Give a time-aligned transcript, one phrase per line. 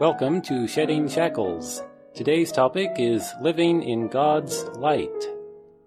[0.00, 1.82] Welcome to Shedding Shackles.
[2.14, 5.08] Today's topic is living in God's light.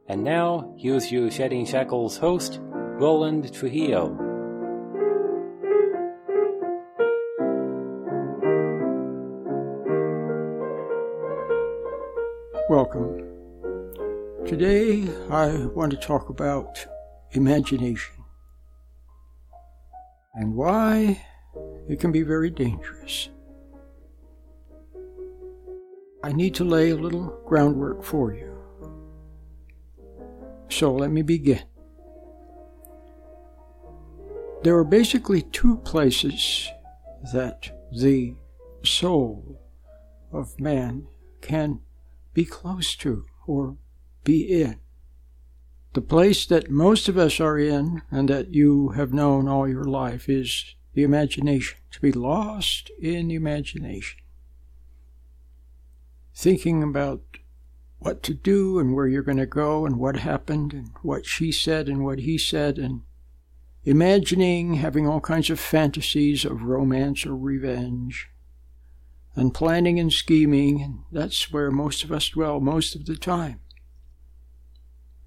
[0.08, 4.08] And now, here's your Shedding Shackles host, Roland Trujillo.
[12.70, 13.24] Welcome.
[14.48, 14.87] Today
[15.30, 16.86] I want to talk about
[17.32, 18.16] imagination
[20.36, 21.22] and why
[21.90, 23.28] it can be very dangerous.
[26.24, 28.58] I need to lay a little groundwork for you.
[30.70, 31.64] So let me begin.
[34.64, 36.70] There are basically two places
[37.34, 38.34] that the
[38.86, 39.62] soul
[40.32, 41.08] of man
[41.42, 41.82] can
[42.34, 43.76] be close to or
[44.24, 44.80] be in.
[45.94, 49.86] The place that most of us are in and that you have known all your
[49.86, 54.20] life is the imagination, to be lost in the imagination.
[56.36, 57.22] Thinking about
[58.00, 61.52] what to do and where you're going to go and what happened and what she
[61.52, 63.02] said and what he said and
[63.84, 68.30] imagining having all kinds of fantasies of romance or revenge
[69.36, 73.60] and planning and scheming, and that's where most of us dwell most of the time.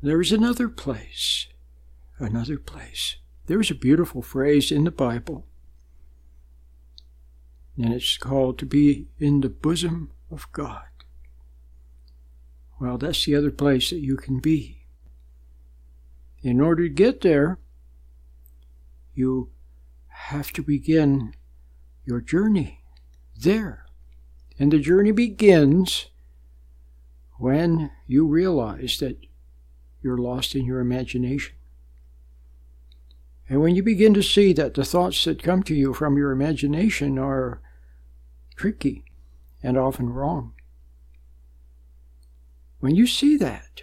[0.03, 1.47] There is another place,
[2.19, 3.17] another place.
[3.47, 5.47] There's a beautiful phrase in the Bible,
[7.77, 10.85] and it's called to be in the bosom of God.
[12.81, 14.87] Well, that's the other place that you can be.
[16.43, 17.59] In order to get there,
[19.13, 19.51] you
[20.07, 21.35] have to begin
[22.07, 22.81] your journey
[23.39, 23.85] there.
[24.59, 26.07] And the journey begins
[27.39, 29.19] when you realize that
[30.03, 31.55] you're lost in your imagination.
[33.49, 36.31] And when you begin to see that the thoughts that come to you from your
[36.31, 37.61] imagination are
[38.57, 39.05] tricky
[39.63, 40.55] and often wrong,
[42.79, 43.83] when you see that,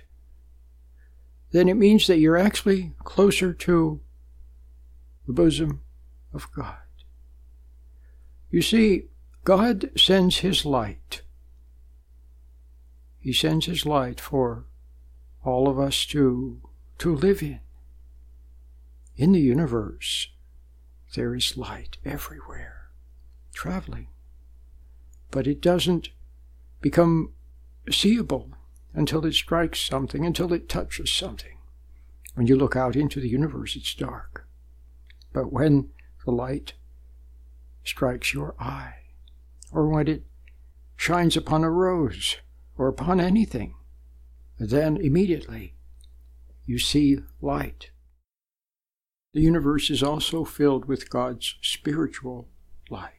[1.52, 4.00] then it means that you're actually closer to
[5.26, 5.82] the bosom
[6.34, 6.78] of God.
[8.50, 9.08] You see,
[9.44, 11.22] God sends His light.
[13.20, 14.67] He sends His light for
[15.48, 16.62] all of us to,
[16.98, 17.62] to live in.
[19.16, 20.28] In the universe,
[21.16, 22.90] there is light everywhere,
[23.54, 24.08] traveling.
[25.32, 26.10] But it doesn't
[26.82, 27.32] become
[27.90, 28.52] seeable
[28.94, 31.58] until it strikes something, until it touches something.
[32.36, 34.48] When you look out into the universe, it's dark.
[35.32, 35.90] But when
[36.26, 36.74] the light
[37.86, 38.96] strikes your eye,
[39.72, 40.24] or when it
[40.98, 42.38] shines upon a rose
[42.78, 43.77] or upon anything,
[44.60, 45.74] then immediately
[46.66, 47.92] you see light.
[49.34, 52.48] The universe is also filled with God's spiritual
[52.90, 53.12] light.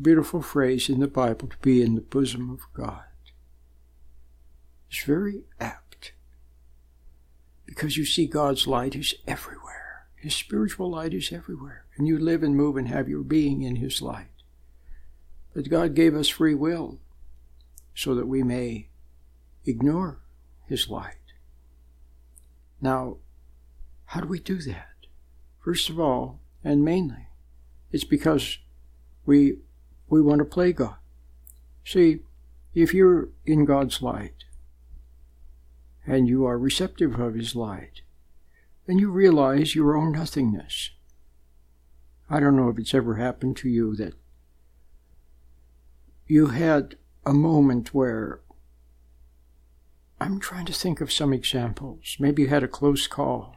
[0.00, 3.04] Beautiful phrase in the Bible to be in the bosom of God.
[4.90, 6.12] It's very apt
[7.64, 10.06] because you see God's light is everywhere.
[10.14, 13.76] His spiritual light is everywhere, and you live and move and have your being in
[13.76, 14.28] His light.
[15.54, 16.98] But God gave us free will
[17.94, 18.88] so that we may
[19.66, 20.20] ignore
[20.66, 21.16] His light.
[22.80, 23.16] Now,
[24.06, 24.88] how do we do that?
[25.60, 27.28] First of all, and mainly,
[27.90, 28.58] it's because
[29.24, 29.58] we,
[30.08, 30.96] we want to play God.
[31.84, 32.20] See,
[32.74, 34.44] if you're in God's light
[36.06, 38.02] and you are receptive of His light,
[38.86, 40.90] then you realize your own nothingness.
[42.28, 44.14] I don't know if it's ever happened to you that
[46.26, 48.40] you had a moment where
[50.20, 52.16] I'm trying to think of some examples.
[52.18, 53.56] Maybe you had a close call.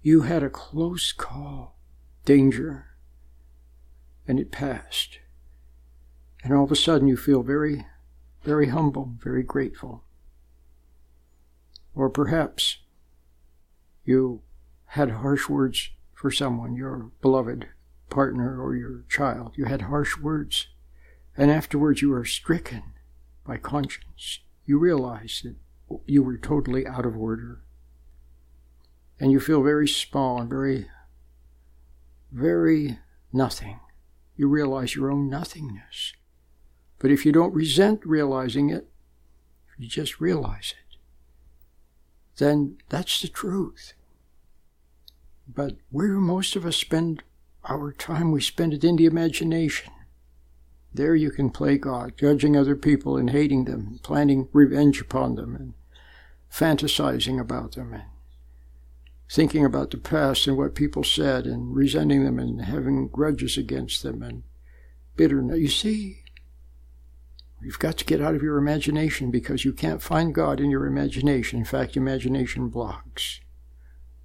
[0.00, 1.78] You had a close call,
[2.24, 2.86] danger,
[4.26, 5.18] and it passed.
[6.42, 7.86] And all of a sudden you feel very,
[8.42, 10.02] very humble, very grateful.
[11.94, 12.78] Or perhaps
[14.04, 14.42] you
[14.86, 17.68] had harsh words for someone, your beloved
[18.08, 19.52] partner or your child.
[19.56, 20.68] You had harsh words
[21.36, 22.82] and afterwards you are stricken
[23.44, 24.40] by conscience.
[24.64, 25.56] You realize that
[26.06, 27.62] you were totally out of order.
[29.18, 30.86] And you feel very small and very,
[32.30, 32.98] very
[33.32, 33.80] nothing.
[34.36, 36.14] You realize your own nothingness.
[36.98, 38.88] But if you don't resent realizing it,
[39.68, 40.96] if you just realize it,
[42.38, 43.94] then that's the truth.
[45.46, 47.22] But where do most of us spend
[47.64, 48.32] our time?
[48.32, 49.92] We spend it in the imagination.
[50.94, 55.56] There you can play God, judging other people and hating them, planning revenge upon them,
[55.56, 55.74] and
[56.50, 58.04] fantasizing about them and
[59.30, 64.02] thinking about the past and what people said and resenting them and having grudges against
[64.02, 64.42] them and
[65.16, 65.58] bitterness.
[65.58, 66.24] You see,
[67.62, 70.84] you've got to get out of your imagination because you can't find God in your
[70.84, 71.60] imagination.
[71.60, 73.40] In fact, imagination blocks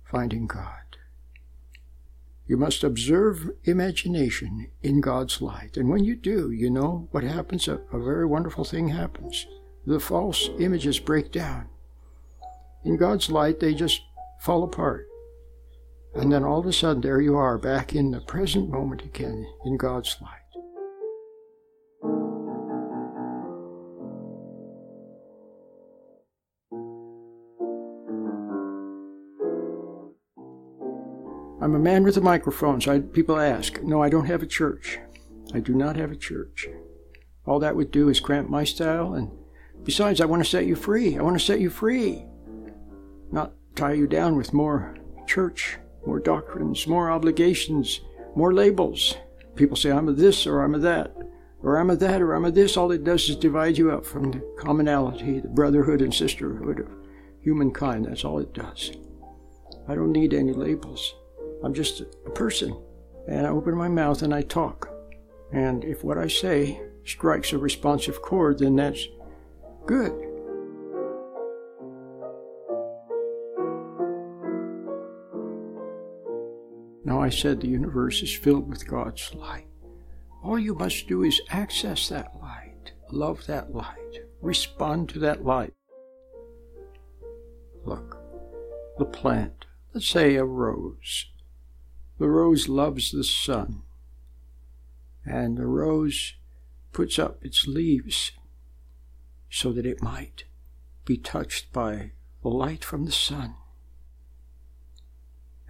[0.04, 0.97] finding God.
[2.48, 5.76] You must observe imagination in God's light.
[5.76, 7.68] And when you do, you know what happens?
[7.68, 9.46] A, a very wonderful thing happens.
[9.86, 11.68] The false images break down.
[12.86, 14.02] In God's light, they just
[14.40, 15.08] fall apart.
[16.16, 19.46] And then all of a sudden, there you are, back in the present moment again,
[19.66, 20.37] in God's light.
[31.68, 33.84] I'm a man with a microphone, so I, people ask.
[33.84, 35.00] No, I don't have a church.
[35.54, 36.66] I do not have a church.
[37.46, 39.30] All that would do is cramp my style, and
[39.84, 41.18] besides, I want to set you free.
[41.18, 42.24] I want to set you free.
[43.34, 44.96] Not tie you down with more
[45.28, 48.00] church, more doctrines, more obligations,
[48.34, 49.18] more labels.
[49.58, 51.18] People say, I'm a this or I'm a that,
[51.62, 52.78] or I'm a that or I'm a this.
[52.78, 56.88] All it does is divide you up from the commonality, the brotherhood and sisterhood of
[57.42, 58.06] humankind.
[58.06, 58.94] That's all it does.
[59.90, 61.14] I don't need any labels.
[61.64, 62.76] I'm just a person.
[63.28, 64.90] And I open my mouth and I talk.
[65.52, 69.08] And if what I say strikes a responsive chord, then that's
[69.86, 70.12] good.
[77.04, 79.68] Now, I said the universe is filled with God's light.
[80.44, 85.74] All you must do is access that light, love that light, respond to that light.
[87.86, 88.18] Look,
[88.98, 91.26] the plant, let's say a rose.
[92.18, 93.84] The rose loves the sun,
[95.26, 96.34] and the rose
[96.92, 98.32] puts up its leaves
[99.50, 100.46] so that it might
[101.06, 102.12] be touched by
[102.42, 103.56] the light from the sun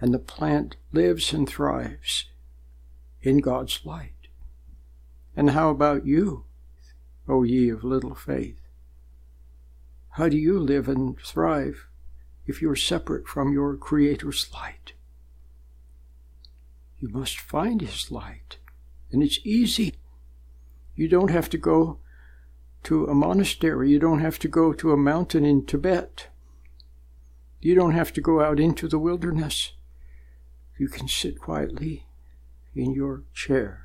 [0.00, 2.26] and the plant lives and thrives
[3.20, 4.28] in God's light.
[5.36, 6.44] And how about you,
[7.28, 8.60] O ye of little faith?
[10.10, 11.86] How do you live and thrive
[12.46, 14.94] if you're separate from your Creator's light?
[17.00, 18.58] You must find His light,
[19.12, 19.94] and it's easy.
[20.94, 21.98] You don't have to go
[22.84, 26.28] to a monastery, you don't have to go to a mountain in Tibet,
[27.60, 29.72] you don't have to go out into the wilderness.
[30.78, 32.06] You can sit quietly
[32.74, 33.84] in your chair.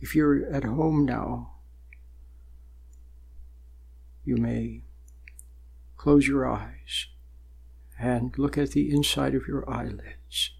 [0.00, 1.54] If you're at home now,
[4.24, 4.82] you may
[5.96, 7.06] close your eyes
[7.98, 10.50] and look at the inside of your eyelids,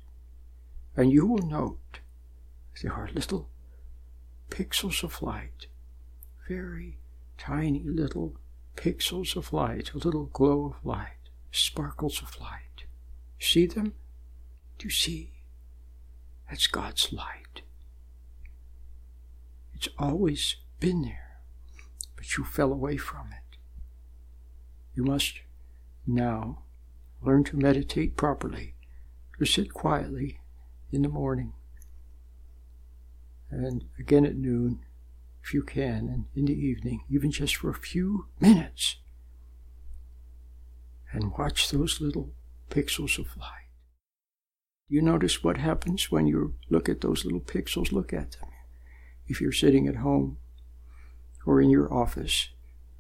[0.97, 2.01] and you will note
[2.83, 3.49] there are little
[4.51, 5.67] pixels of light,
[6.49, 6.99] very
[7.39, 8.37] tiny little
[8.77, 12.85] pixels of light, a little glow of light, sparkles of light.
[13.39, 13.95] See them?
[14.79, 15.33] Do you see?
[16.49, 17.63] That's God's light.
[19.75, 21.41] It's always been there,
[22.17, 23.57] but you fell away from it.
[24.95, 25.41] You must
[26.07, 26.63] now
[27.23, 28.75] learn to meditate properly,
[29.39, 30.39] to sit quietly
[30.93, 31.55] in the morning,
[33.51, 34.85] and again at noon,
[35.43, 38.97] if you can, and in the evening, even just for a few minutes,
[41.13, 42.33] and watch those little
[42.71, 43.69] pixels of light.
[44.89, 47.93] You notice what happens when you look at those little pixels?
[47.93, 48.51] Look at them.
[49.27, 50.37] If you're sitting at home
[51.47, 52.51] or in your office,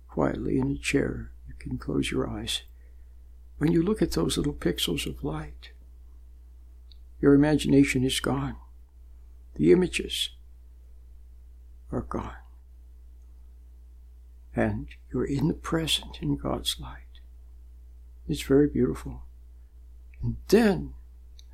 [0.08, 2.62] quietly in a chair, you can close your eyes.
[3.58, 5.72] When you look at those little pixels of light,
[7.22, 8.56] your imagination is gone.
[9.54, 10.30] The images
[11.92, 12.34] are gone.
[14.56, 17.20] And you're in the present in God's light.
[18.28, 19.22] It's very beautiful.
[20.20, 20.94] And then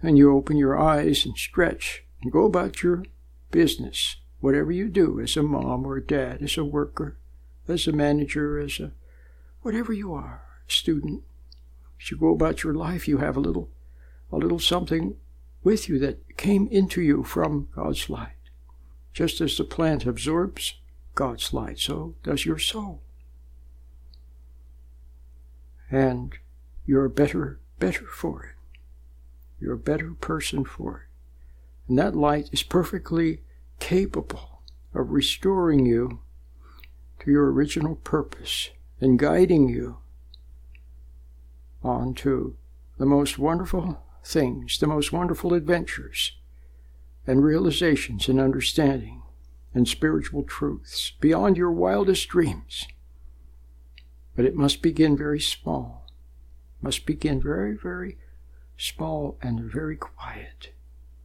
[0.00, 3.04] when you open your eyes and stretch and go about your
[3.50, 7.18] business, whatever you do as a mom or a dad, as a worker,
[7.68, 8.92] as a manager, as a
[9.60, 11.22] whatever you are, student.
[12.00, 13.68] As you go about your life, you have a little,
[14.32, 15.16] a little something
[15.62, 18.32] with you that came into you from God's light.
[19.12, 20.74] Just as the plant absorbs
[21.14, 23.02] God's light, so does your soul.
[25.90, 26.34] And
[26.86, 28.54] you're better, better for it.
[29.60, 31.88] You're a better person for it.
[31.88, 33.42] And that light is perfectly
[33.80, 34.62] capable
[34.94, 36.20] of restoring you
[37.20, 39.98] to your original purpose and guiding you
[41.82, 42.56] on to
[42.98, 46.32] the most wonderful things, the most wonderful adventures
[47.26, 49.22] and realizations and understanding
[49.74, 52.86] and spiritual truths beyond your wildest dreams.
[54.36, 56.06] But it must begin very small.
[56.80, 58.18] must begin very, very
[58.76, 60.72] small and very quiet.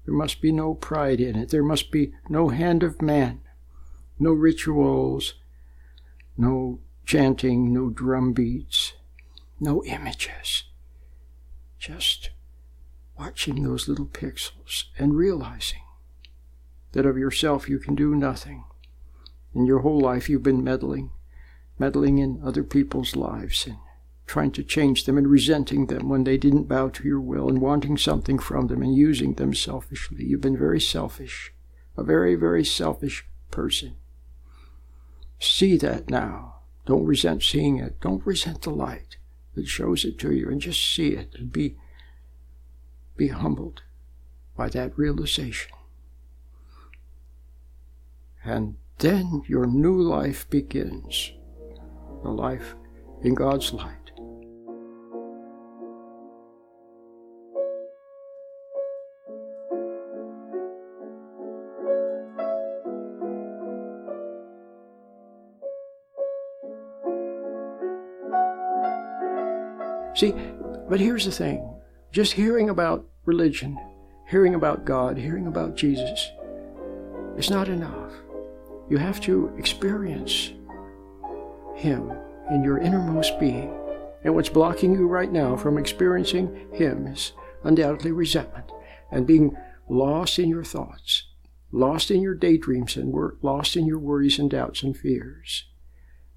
[0.06, 1.50] There must be no pride in it.
[1.50, 3.42] There must be no hand of man,
[4.18, 5.36] no rituals,
[6.36, 8.94] no chanting, no drum beats,
[9.60, 10.64] no images.
[11.78, 12.32] Just
[13.24, 15.82] watching those little pixels and realizing
[16.92, 18.66] that of yourself you can do nothing.
[19.56, 21.10] In your whole life you've been meddling,
[21.80, 23.78] meddling in other people's lives and
[24.26, 27.62] trying to change them and resenting them when they didn't bow to your will and
[27.62, 30.26] wanting something from them and using them selfishly.
[30.26, 31.54] You've been very selfish,
[31.96, 33.96] a very, very selfish person.
[35.40, 36.56] See that now.
[36.86, 38.02] Don't resent seeing it.
[38.02, 39.16] Don't resent the light
[39.56, 41.78] that shows it to you and just see it and be,
[43.16, 43.82] be humbled
[44.56, 45.72] by that realization.
[48.44, 51.32] And then your new life begins
[52.24, 52.76] the life
[53.22, 54.04] in God's light.
[70.16, 70.34] See,
[70.88, 71.73] but here's the thing
[72.14, 73.78] just hearing about religion,
[74.30, 76.32] hearing about God, hearing about Jesus
[77.38, 78.14] is not enough.
[78.88, 80.54] You have to experience
[81.76, 82.14] Him
[82.52, 83.74] in your innermost being.
[84.24, 88.72] And what's blocking you right now from experiencing Him is undoubtedly resentment
[89.12, 89.58] and being
[89.90, 91.24] lost in your thoughts,
[91.72, 95.66] lost in your daydreams, and lost in your worries and doubts and fears.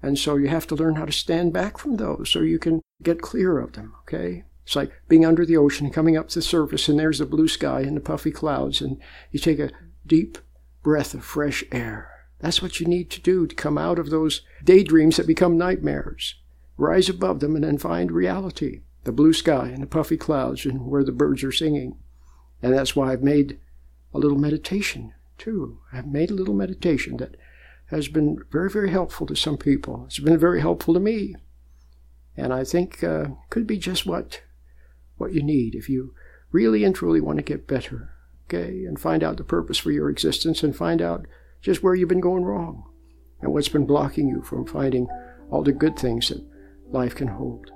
[0.01, 2.81] And so you have to learn how to stand back from those so you can
[3.03, 4.43] get clear of them, okay?
[4.67, 7.25] It's like being under the ocean and coming up to the surface, and there's the
[7.25, 8.97] blue sky and the puffy clouds, and
[9.31, 9.71] you take a
[10.05, 10.37] deep
[10.83, 12.11] breath of fresh air.
[12.39, 16.35] That's what you need to do to come out of those daydreams that become nightmares.
[16.75, 20.85] Rise above them and then find reality the blue sky and the puffy clouds and
[20.85, 21.97] where the birds are singing.
[22.61, 23.59] And that's why I've made
[24.13, 25.79] a little meditation, too.
[25.93, 27.37] I've made a little meditation that
[27.85, 30.03] has been very, very helpful to some people.
[30.07, 31.37] It's been very helpful to me.
[32.35, 34.41] And I think uh, could be just what
[35.17, 36.13] what you need if you
[36.51, 38.11] really and truly want to get better,
[38.47, 41.25] okay, and find out the purpose for your existence and find out
[41.61, 42.83] just where you've been going wrong
[43.41, 45.07] and what's been blocking you from finding
[45.51, 46.43] all the good things that
[46.89, 47.71] life can hold.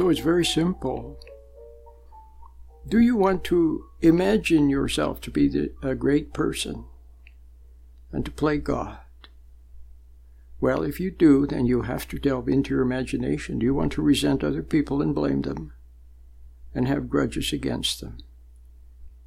[0.00, 1.20] So it's very simple.
[2.88, 6.86] Do you want to imagine yourself to be the, a great person
[8.10, 8.96] and to play God?
[10.58, 13.58] Well, if you do, then you have to delve into your imagination.
[13.58, 15.74] Do you want to resent other people and blame them
[16.74, 18.20] and have grudges against them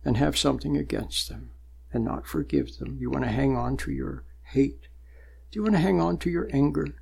[0.03, 1.51] and have something against them
[1.91, 2.97] and not forgive them?
[2.99, 4.87] You want to hang on to your hate?
[5.51, 6.95] Do you want to hang on to your anger,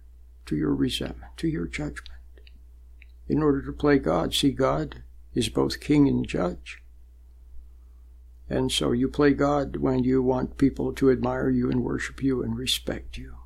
[0.47, 2.20] to your resentment, to your judgment?
[3.31, 4.33] In order to play God.
[4.33, 6.83] See, God is both king and judge.
[8.50, 12.43] And so you play God when you want people to admire you and worship you
[12.43, 13.38] and respect you.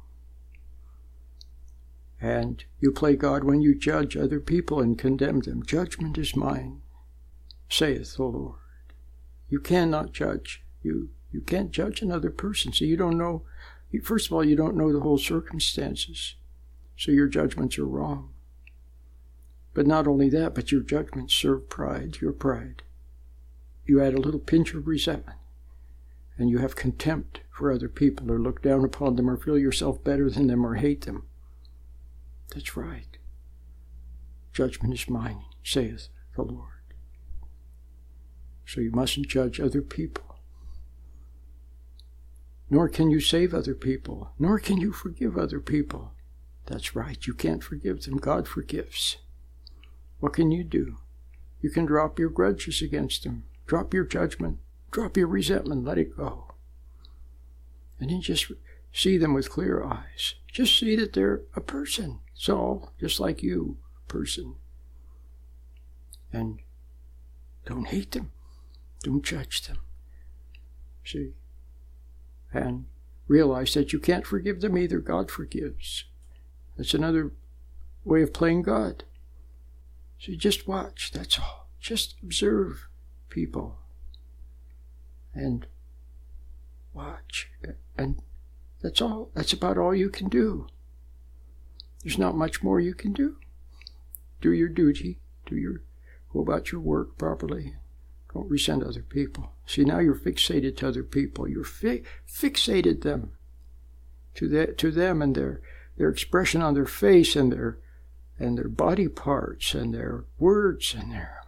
[2.20, 5.64] And you play God when you judge other people and condemn them.
[5.64, 6.82] Judgment is mine,
[7.70, 8.58] saith the Lord.
[9.50, 10.64] You cannot judge.
[10.82, 12.74] You you can't judge another person.
[12.74, 13.44] So you don't know
[14.02, 16.36] first of all, you don't know the whole circumstances.
[16.98, 18.35] So your judgments are wrong.
[19.76, 22.82] But not only that, but your judgments serve pride, your pride.
[23.86, 25.38] You add a little pinch of resentment,
[26.38, 30.02] and you have contempt for other people, or look down upon them, or feel yourself
[30.02, 31.28] better than them, or hate them.
[32.54, 33.18] That's right.
[34.54, 36.70] Judgment is mine, saith the Lord.
[38.66, 40.38] So you mustn't judge other people.
[42.70, 46.14] Nor can you save other people, nor can you forgive other people.
[46.66, 48.18] That's right, you can't forgive them.
[48.18, 49.18] God forgives.
[50.20, 50.98] What can you do?
[51.62, 54.60] You can drop your grudges against them, drop your judgment,
[54.92, 56.54] drop your resentment, let it go.
[58.00, 58.52] And then just
[58.94, 60.36] see them with clear eyes.
[60.52, 62.20] Just see that they're a person.
[62.50, 64.56] All just like you, a person.
[66.32, 66.60] And
[67.66, 68.32] don't hate them.
[69.04, 69.80] Don't judge them.
[71.04, 71.34] See?
[72.54, 72.86] And
[73.28, 75.00] realize that you can't forgive them either.
[75.00, 76.06] God forgives.
[76.78, 77.32] That's another
[78.04, 79.04] way of playing God.
[80.26, 81.68] So just watch, that's all.
[81.80, 82.88] Just observe
[83.30, 83.78] people
[85.36, 85.68] and
[86.96, 87.52] watch.
[87.96, 88.24] And
[88.82, 89.30] that's all.
[89.36, 90.68] That's about all you can do.
[92.02, 93.38] there's not much more you can do.
[94.42, 95.84] Do your duty, do your
[96.34, 97.76] go about your work properly.
[98.34, 99.52] Don't resent other people.
[99.68, 101.48] See, now you're fixated to other people.
[101.48, 103.34] You're fi- fixated them
[104.34, 105.62] to the, to them and their
[105.98, 107.78] their expression on their face and their
[108.40, 111.42] and their body parts and their words and their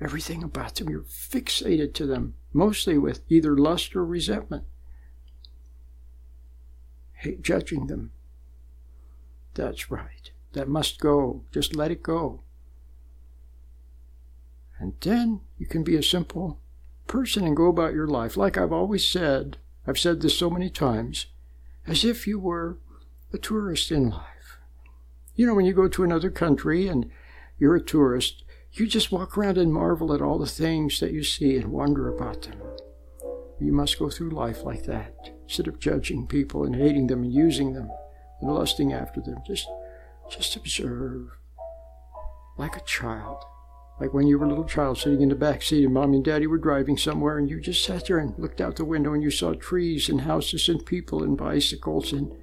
[0.00, 0.90] everything about them.
[0.90, 4.64] You're fixated to them, mostly with either lust or resentment.
[7.14, 8.12] Hate judging them.
[9.54, 10.30] That's right.
[10.52, 11.44] That must go.
[11.50, 12.42] Just let it go.
[14.78, 16.60] And then you can be a simple
[17.06, 18.36] person and go about your life.
[18.36, 21.26] Like I've always said, I've said this so many times,
[21.86, 22.78] as if you were
[23.32, 24.35] a tourist in life.
[25.36, 27.10] You know, when you go to another country and
[27.58, 31.22] you're a tourist, you just walk around and marvel at all the things that you
[31.22, 32.58] see and wonder about them.
[33.60, 37.32] You must go through life like that, instead of judging people and hating them and
[37.32, 37.90] using them
[38.40, 39.36] and lusting after them.
[39.46, 39.66] Just,
[40.30, 41.28] just observe,
[42.56, 43.42] like a child,
[44.00, 46.24] like when you were a little child sitting in the back seat and mommy and
[46.24, 49.22] daddy were driving somewhere and you just sat there and looked out the window and
[49.22, 52.34] you saw trees and houses and people and bicycles and,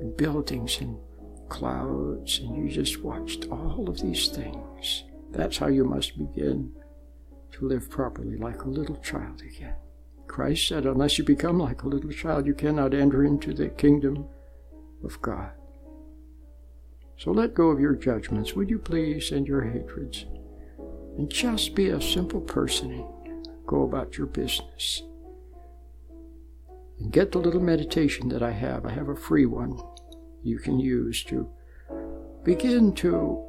[0.00, 0.98] and buildings and
[1.50, 5.04] clouds and you just watched all of these things.
[5.30, 6.72] That's how you must begin
[7.52, 9.74] to live properly like a little child again.
[10.26, 14.26] Christ said, unless you become like a little child, you cannot enter into the kingdom
[15.04, 15.50] of God.
[17.16, 20.24] So let go of your judgments, would you please, and your hatreds,
[21.18, 25.02] and just be a simple person and go about your business.
[26.98, 28.86] And get the little meditation that I have.
[28.86, 29.80] I have a free one
[30.42, 31.48] you can use to
[32.44, 33.44] begin to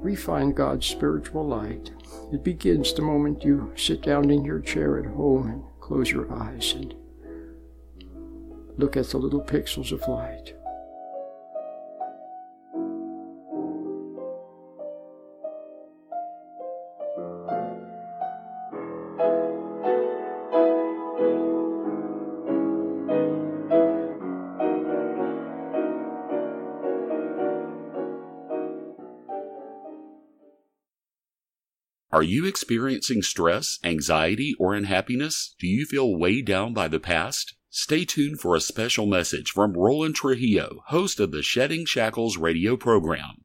[0.00, 1.90] refine God's spiritual light.
[2.32, 6.32] It begins the moment you sit down in your chair at home and close your
[6.32, 6.94] eyes and
[8.76, 10.54] look at the little pixels of light.
[32.16, 35.54] Are you experiencing stress, anxiety, or unhappiness?
[35.58, 37.56] Do you feel weighed down by the past?
[37.68, 42.74] Stay tuned for a special message from Roland Trujillo, host of the Shedding Shackles radio
[42.74, 43.44] program.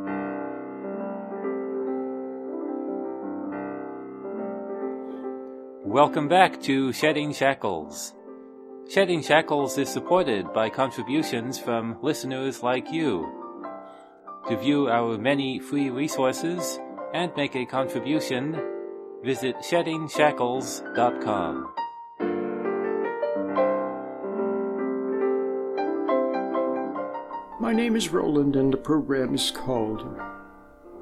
[5.91, 8.13] Welcome back to Shedding Shackles.
[8.89, 13.27] Shedding Shackles is supported by contributions from listeners like you.
[14.47, 16.79] To view our many free resources
[17.13, 18.57] and make a contribution,
[19.21, 21.73] visit sheddingshackles.com.
[27.59, 30.07] My name is Roland, and the program is called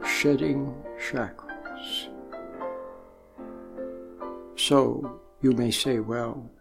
[0.03, 2.09] Shedding Shackles.
[4.69, 6.51] So, you may say, well,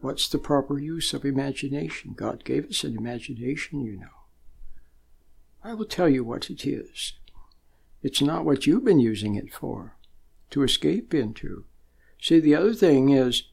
[0.00, 2.14] what's the proper use of imagination?
[2.14, 4.26] God gave us an imagination, you know.
[5.64, 7.14] I will tell you what it is.
[8.00, 9.96] It's not what you've been using it for,
[10.50, 11.64] to escape into.
[12.22, 13.50] See, the other thing is,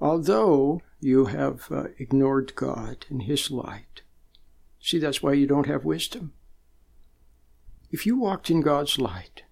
[0.00, 4.02] although you have uh, ignored God and His light,
[4.80, 6.32] see, that's why you don't have wisdom.
[7.92, 9.44] If you walked in God's light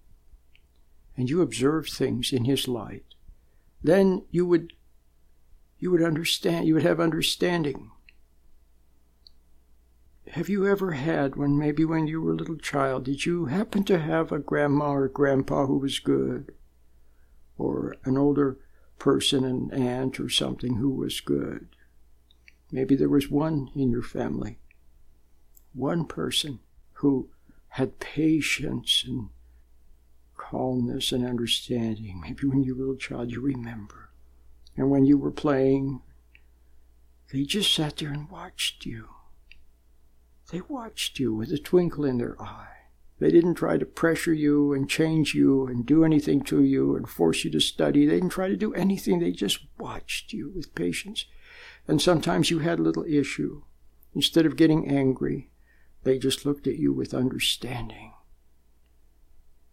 [1.15, 3.14] and you observed things in His light,
[3.83, 4.73] then you would
[5.77, 7.91] you would understand you would have understanding.
[10.31, 13.83] Have you ever had when maybe when you were a little child did you happen
[13.85, 16.53] to have a grandma or grandpa who was good?
[17.57, 18.57] Or an older
[18.97, 21.69] person an aunt or something who was good?
[22.71, 24.59] Maybe there was one in your family
[25.75, 26.59] one person
[26.93, 27.29] who
[27.69, 29.29] had patience and
[30.49, 32.21] calmness and understanding.
[32.21, 34.09] Maybe when you were a little child, you remember.
[34.77, 36.01] And when you were playing,
[37.31, 39.09] they just sat there and watched you.
[40.51, 42.67] They watched you with a twinkle in their eye.
[43.19, 47.09] They didn't try to pressure you and change you and do anything to you and
[47.09, 48.05] force you to study.
[48.05, 49.19] They didn't try to do anything.
[49.19, 51.25] They just watched you with patience.
[51.87, 53.63] And sometimes you had a little issue.
[54.13, 55.49] Instead of getting angry,
[56.03, 58.13] they just looked at you with understanding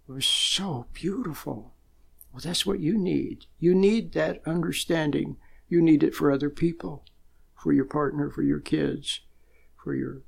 [0.08, 1.74] It was so beautiful.
[2.32, 3.46] Well, that's what you need.
[3.58, 5.36] You need that understanding.
[5.68, 7.04] You need it for other people,
[7.54, 9.20] for your partner, for your kids,
[9.76, 10.22] for your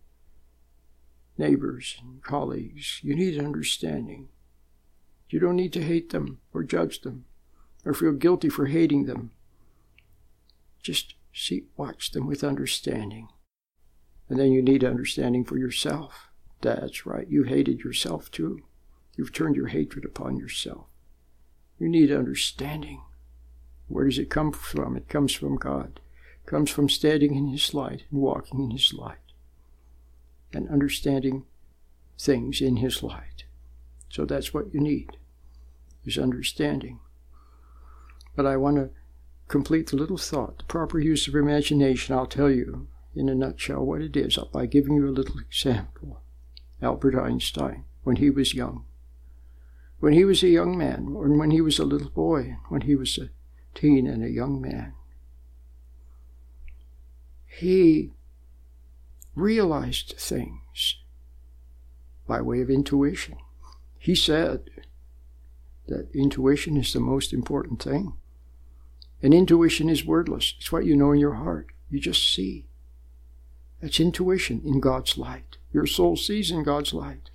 [1.37, 3.00] neighbors and colleagues.
[3.02, 4.28] You need understanding.
[5.28, 7.24] You don't need to hate them or judge them
[7.84, 9.32] or feel guilty for hating them.
[10.82, 13.28] Just see, watch them with understanding.
[14.28, 16.30] And then you need understanding for yourself.
[16.60, 18.62] That's right, you hated yourself too.
[19.16, 20.87] You've turned your hatred upon yourself.
[21.79, 23.03] You need understanding.
[23.88, 24.96] Where does it come from?
[24.96, 26.00] It comes from God.
[26.44, 29.18] It comes from standing in His light and walking in His light
[30.53, 31.44] and understanding
[32.18, 33.44] things in His light.
[34.09, 35.16] So that's what you need,
[36.05, 37.00] is understanding.
[38.37, 38.90] But I want to
[39.48, 40.59] complete the little thought.
[40.59, 44.66] The proper use of imagination, I'll tell you in a nutshell what it is by
[44.66, 46.20] giving you a little example.
[46.83, 48.85] Albert Einstein, when he was young,
[50.00, 52.94] when he was a young man, or when he was a little boy, when he
[52.94, 53.30] was a
[53.74, 54.94] teen and a young man,
[57.46, 58.12] he
[59.35, 60.96] realized things
[62.26, 63.37] by way of intuition.
[63.98, 64.70] He said
[65.87, 68.14] that intuition is the most important thing.
[69.22, 70.54] And intuition is wordless.
[70.59, 71.68] It's what you know in your heart.
[71.90, 72.66] You just see.
[73.80, 75.57] That's intuition in God's light.
[75.72, 77.30] Your soul sees in God's light.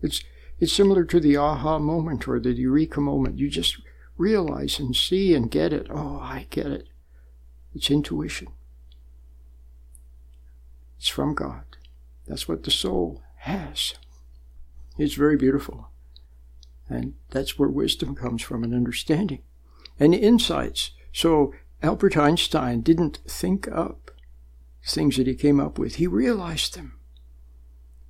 [0.00, 0.22] It's,
[0.62, 3.36] it's similar to the aha moment or the eureka moment.
[3.36, 3.78] You just
[4.16, 5.88] realize and see and get it.
[5.90, 6.86] Oh, I get it.
[7.74, 8.46] It's intuition.
[10.98, 11.64] It's from God.
[12.28, 13.94] That's what the soul has.
[14.96, 15.88] It's very beautiful.
[16.88, 19.42] And that's where wisdom comes from and understanding
[19.98, 20.92] and insights.
[21.12, 24.12] So Albert Einstein didn't think up
[24.86, 27.00] things that he came up with, he realized them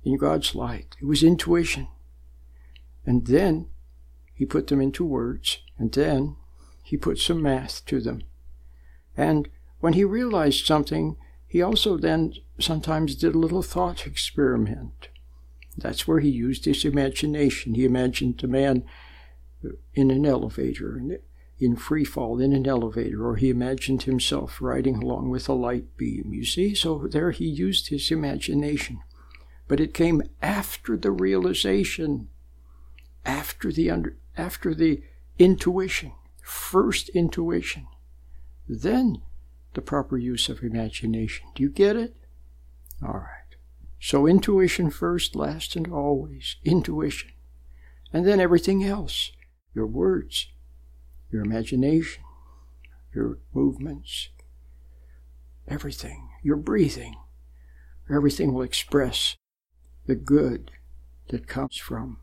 [0.03, 0.95] in God's light.
[1.01, 1.87] It was intuition.
[3.05, 3.67] And then
[4.33, 6.35] he put them into words, and then
[6.83, 8.23] he put some math to them.
[9.15, 15.09] And when he realized something, he also then sometimes did a little thought experiment.
[15.77, 17.75] That's where he used his imagination.
[17.75, 18.85] He imagined a man
[19.93, 21.01] in an elevator,
[21.59, 25.95] in free fall in an elevator, or he imagined himself riding along with a light
[25.97, 26.33] beam.
[26.33, 26.73] You see?
[26.75, 29.01] So there he used his imagination.
[29.67, 32.29] But it came after the realization,
[33.25, 35.03] after the under, after the
[35.39, 37.87] intuition, first intuition.
[38.67, 39.21] Then
[39.73, 41.47] the proper use of imagination.
[41.55, 42.15] Do you get it?
[43.01, 43.55] All right.
[43.99, 46.57] So intuition first, last, and always.
[46.63, 47.31] Intuition.
[48.11, 49.31] And then everything else
[49.73, 50.51] your words,
[51.31, 52.23] your imagination,
[53.13, 54.29] your movements,
[55.67, 57.15] everything, your breathing.
[58.13, 59.35] Everything will express
[60.05, 60.69] the good
[61.29, 62.19] that comes from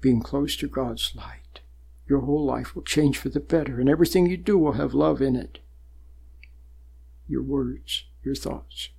[0.00, 1.60] being close to God's light.
[2.08, 5.20] Your whole life will change for the better, and everything you do will have love
[5.22, 5.60] in it
[7.30, 8.90] your words, your thoughts.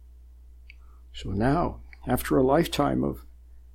[1.13, 3.25] So now, after a lifetime of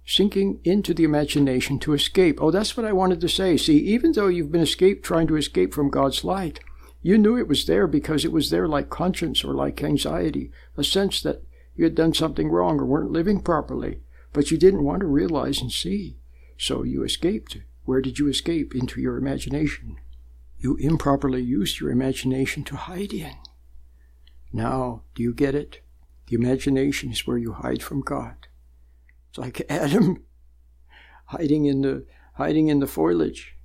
[0.06, 3.56] sinking into the imagination to escape, oh, that's what I wanted to say.
[3.56, 6.60] See, even though you've been escaped trying to escape from God's light,
[7.02, 10.82] you knew it was there because it was there like conscience or like anxiety, a
[10.82, 11.42] sense that
[11.76, 14.00] you had done something wrong or weren't living properly,
[14.32, 16.16] but you didn't want to realize and see.
[16.56, 17.58] So you escaped.
[17.84, 18.74] Where did you escape?
[18.74, 19.98] Into your imagination.
[20.58, 23.34] You improperly used your imagination to hide in.
[24.52, 25.80] Now, do you get it?
[26.26, 28.48] The imagination is where you hide from God.
[29.28, 30.24] It's like Adam
[31.26, 33.56] hiding in the hiding in the foliage,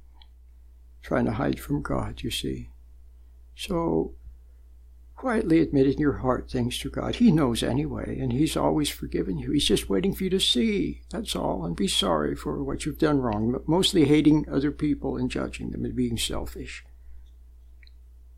[1.01, 2.69] trying to hide from God, you see.
[3.55, 4.13] So
[5.21, 7.17] quietly admit in your heart things to God.
[7.17, 9.51] He knows anyway, and He's always forgiven you.
[9.51, 11.03] He's just waiting for you to see.
[11.11, 15.17] That's all, and be sorry for what you've done wrong, but mostly hating other people
[15.17, 16.83] and judging them and being selfish.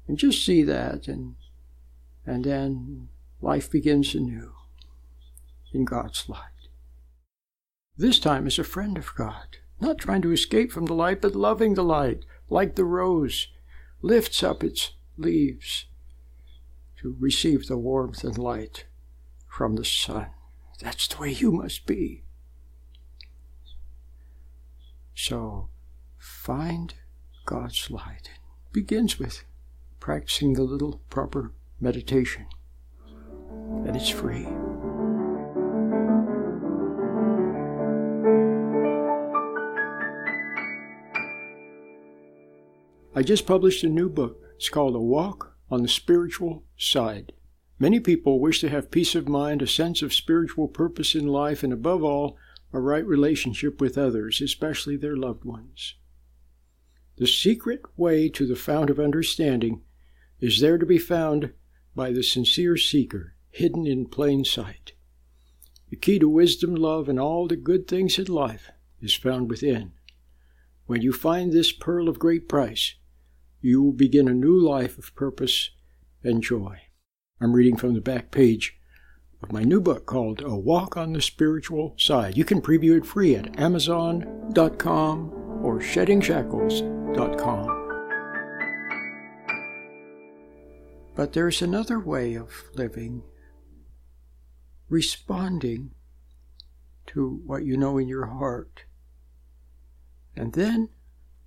[0.10, 1.36] And just see that and
[2.26, 3.08] and then
[3.42, 4.52] life begins anew
[5.72, 6.68] in God's light.
[7.96, 11.34] This time as a friend of God, not trying to escape from the light, but
[11.34, 13.48] loving the light, like the rose
[14.02, 15.86] lifts up its leaves
[17.04, 18.86] to receive the warmth and light
[19.46, 20.28] from the sun.
[20.80, 22.24] That's the way you must be.
[25.14, 25.68] So
[26.18, 26.94] find
[27.46, 28.30] God's light.
[28.68, 29.44] It begins with
[30.00, 32.46] practicing the little proper meditation,
[33.86, 34.48] and it's free.
[43.14, 44.42] I just published a new book.
[44.56, 47.34] It's called A Walk on the Spiritual Side.
[47.80, 51.64] Many people wish to have peace of mind, a sense of spiritual purpose in life,
[51.64, 52.38] and above all,
[52.72, 55.96] a right relationship with others, especially their loved ones.
[57.16, 59.82] The secret way to the fount of understanding
[60.40, 61.54] is there to be found
[61.96, 64.94] by the sincere seeker, hidden in plain sight.
[65.90, 68.70] The key to wisdom, love, and all the good things in life
[69.02, 69.94] is found within.
[70.86, 72.94] When you find this pearl of great price,
[73.64, 75.72] you will begin a new life of purpose
[76.22, 76.82] and joy.
[77.40, 78.78] I'm reading from the back page
[79.42, 82.36] of my new book called A Walk on the Spiritual Side.
[82.36, 85.30] You can preview it free at Amazon.com
[85.64, 87.80] or SheddingShackles.com.
[91.16, 93.24] But there's another way of living,
[94.90, 95.92] responding
[97.08, 98.84] to what you know in your heart.
[100.36, 100.90] And then,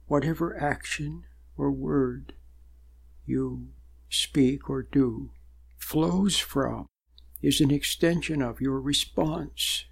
[0.07, 1.25] whatever action
[1.57, 2.35] or word
[3.25, 3.69] you
[4.09, 5.31] speak or do
[5.77, 6.87] flows from
[7.43, 9.85] is an extension of your response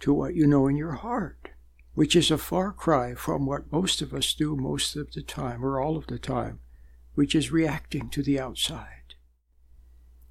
[0.00, 1.50] to what you know in your heart,
[1.94, 5.64] which is a far cry from what most of us do most of the time
[5.64, 6.60] or all of the time,
[7.14, 9.14] which is reacting to the outside.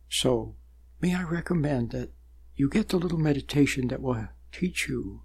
[0.09, 0.55] So,
[1.01, 2.11] may I recommend that
[2.55, 5.23] you get the little meditation that will teach you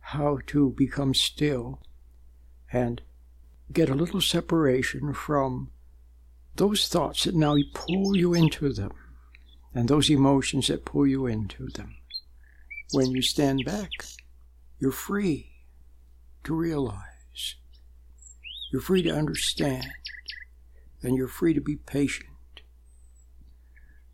[0.00, 1.80] how to become still
[2.72, 3.02] and
[3.72, 5.70] get a little separation from
[6.56, 8.92] those thoughts that now pull you into them
[9.74, 11.96] and those emotions that pull you into them.
[12.92, 13.90] When you stand back,
[14.78, 15.52] you're free
[16.44, 17.56] to realize,
[18.72, 19.86] you're free to understand,
[21.02, 22.28] and you're free to be patient.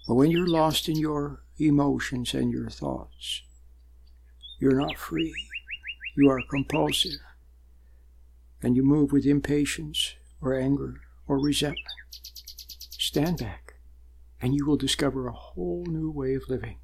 [0.07, 3.43] But when you're lost in your emotions and your thoughts,
[4.59, 5.35] you're not free.
[6.17, 7.19] You are compulsive.
[8.67, 11.87] And you move with impatience or anger or resentment.
[12.99, 13.75] Stand back
[14.43, 16.81] and you will discover a whole new way of living.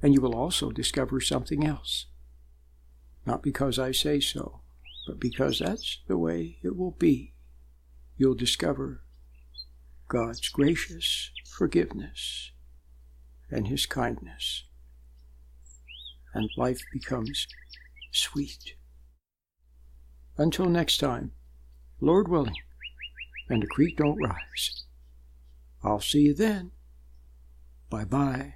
[0.00, 2.06] And you will also discover something else.
[3.26, 4.60] Not because I say so,
[5.08, 7.34] but because that's the way it will be.
[8.16, 9.02] You'll discover
[10.06, 12.52] God's gracious forgiveness
[13.50, 14.62] and His kindness.
[16.32, 17.48] And life becomes
[18.12, 18.76] sweet.
[20.36, 21.32] Until next time,
[22.00, 22.56] Lord willing,
[23.48, 24.84] and the creek don't rise.
[25.82, 26.72] I'll see you then.
[27.90, 28.54] Bye bye.